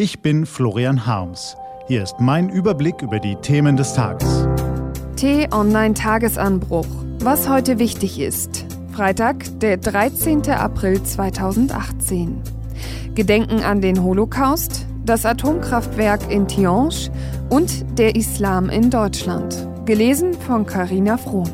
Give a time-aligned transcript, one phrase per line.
[0.00, 1.56] Ich bin Florian Harms.
[1.88, 4.46] Hier ist mein Überblick über die Themen des Tages.
[5.16, 6.86] T-Online-Tagesanbruch.
[7.18, 8.64] Was heute wichtig ist.
[8.92, 10.50] Freitag, der 13.
[10.50, 12.40] April 2018.
[13.16, 17.10] Gedenken an den Holocaust, das Atomkraftwerk in Tihange
[17.50, 19.66] und der Islam in Deutschland.
[19.84, 21.50] Gelesen von Carina Frohn.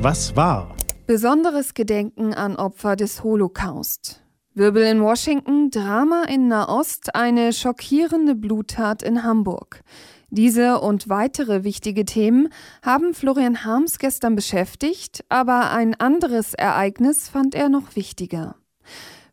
[0.00, 0.74] Was war?
[1.06, 4.22] Besonderes Gedenken an Opfer des Holocaust.
[4.54, 9.82] Wirbel in Washington, Drama in Nahost, eine schockierende Bluttat in Hamburg.
[10.30, 12.50] Diese und weitere wichtige Themen
[12.82, 18.54] haben Florian Harms gestern beschäftigt, aber ein anderes Ereignis fand er noch wichtiger.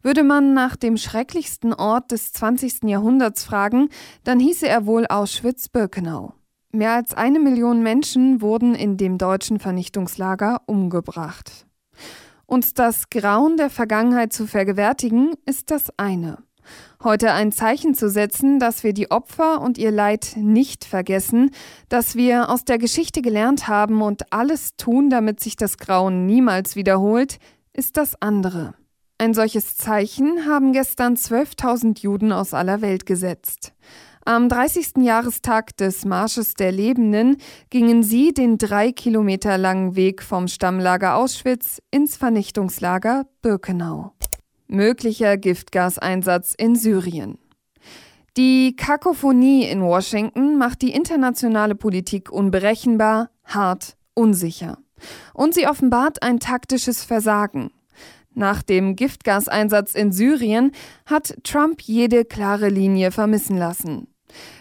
[0.01, 2.85] Würde man nach dem schrecklichsten Ort des 20.
[2.85, 3.89] Jahrhunderts fragen,
[4.23, 6.33] dann hieße er wohl Auschwitz-Birkenau.
[6.71, 11.65] Mehr als eine Million Menschen wurden in dem deutschen Vernichtungslager umgebracht.
[12.45, 16.37] Und das Grauen der Vergangenheit zu vergewärtigen, ist das eine.
[17.03, 21.49] Heute ein Zeichen zu setzen, dass wir die Opfer und ihr Leid nicht vergessen,
[21.87, 26.75] dass wir aus der Geschichte gelernt haben und alles tun, damit sich das Grauen niemals
[26.75, 27.39] wiederholt,
[27.73, 28.75] ist das andere.
[29.17, 33.73] Ein solches Zeichen haben gestern 12.000 Juden aus aller Welt gesetzt.
[34.29, 34.97] Am 30.
[34.97, 37.37] Jahrestag des Marsches der Lebenden
[37.71, 44.13] gingen sie den drei Kilometer langen Weg vom Stammlager Auschwitz ins Vernichtungslager Birkenau.
[44.67, 47.39] Möglicher Giftgaseinsatz in Syrien.
[48.37, 54.77] Die Kakophonie in Washington macht die internationale Politik unberechenbar, hart, unsicher.
[55.33, 57.71] Und sie offenbart ein taktisches Versagen.
[58.35, 60.71] Nach dem Giftgaseinsatz in Syrien
[61.07, 64.07] hat Trump jede klare Linie vermissen lassen.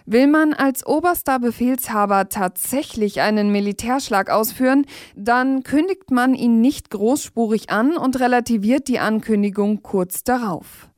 [0.07, 7.71] Will man als oberster Befehlshaber tatsächlich einen Militärschlag ausführen, dann kündigt man ihn nicht großspurig
[7.71, 10.89] an und relativiert die Ankündigung kurz darauf.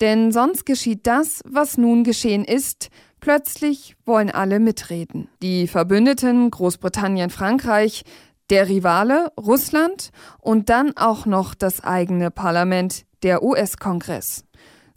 [0.00, 5.28] Denn sonst geschieht das, was nun geschehen ist, plötzlich wollen alle mitreden.
[5.42, 8.04] Die Verbündeten Großbritannien, Frankreich,
[8.50, 10.10] der Rivale Russland
[10.40, 14.44] und dann auch noch das eigene Parlament, der US-Kongress.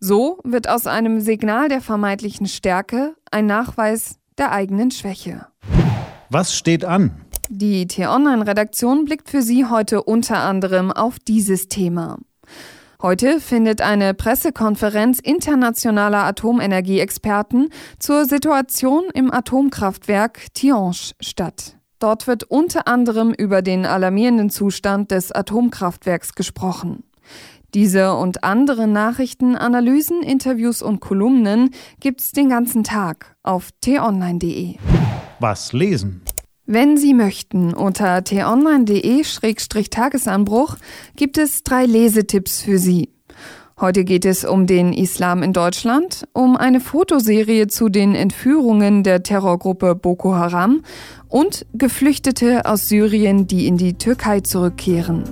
[0.02, 5.48] So wird aus einem Signal der vermeintlichen Stärke ein Nachweis der eigenen Schwäche.
[6.30, 7.26] Was steht an?
[7.50, 12.18] Die T-Online-Redaktion blickt für Sie heute unter anderem auf dieses Thema.
[13.02, 21.78] Heute findet eine Pressekonferenz internationaler Atomenergieexperten zur Situation im Atomkraftwerk Tihange statt.
[22.00, 27.04] Dort wird unter anderem über den alarmierenden Zustand des Atomkraftwerks gesprochen.
[27.74, 31.70] Diese und andere Nachrichten, Analysen, Interviews und Kolumnen
[32.00, 34.78] gibt's den ganzen Tag auf t-online.de.
[35.40, 36.22] Was lesen?
[36.66, 40.78] Wenn Sie möchten, unter t-online.de-tagesanbruch
[41.16, 43.10] gibt es drei Lesetipps für Sie.
[43.80, 49.24] Heute geht es um den Islam in Deutschland, um eine Fotoserie zu den Entführungen der
[49.24, 50.82] Terrorgruppe Boko Haram
[51.30, 55.24] und Geflüchtete aus Syrien, die in die Türkei zurückkehren.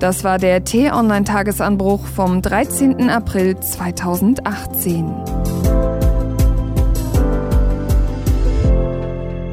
[0.00, 3.10] Das war der T-Online-Tagesanbruch vom 13.
[3.10, 5.04] April 2018.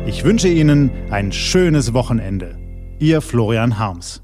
[0.06, 2.58] Ich wünsche Ihnen ein schönes Wochenende.
[2.98, 4.24] Ihr Florian Harms.